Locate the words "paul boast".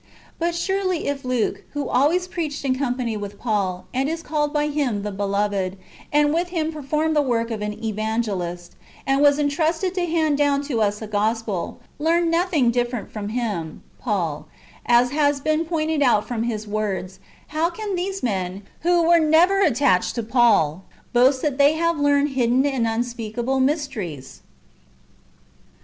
20.23-21.43